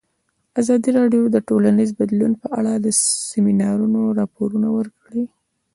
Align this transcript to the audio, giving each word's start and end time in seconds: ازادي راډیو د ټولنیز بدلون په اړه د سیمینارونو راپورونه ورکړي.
ازادي 0.61 0.89
راډیو 0.99 1.21
د 1.29 1.37
ټولنیز 1.49 1.89
بدلون 1.99 2.33
په 2.41 2.47
اړه 2.59 2.73
د 2.85 2.87
سیمینارونو 3.31 4.01
راپورونه 4.19 4.67
ورکړي. 4.77 5.23